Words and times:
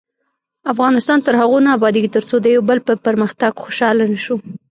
افغانستان 0.73 1.17
تر 1.25 1.33
هغو 1.41 1.57
نه 1.65 1.69
ابادیږي، 1.77 2.09
ترڅو 2.15 2.35
د 2.41 2.45
یو 2.55 2.61
بل 2.69 2.79
په 2.87 2.93
پرمختګ 3.07 3.51
خوشحاله 3.63 4.03
نشو. 4.11 4.35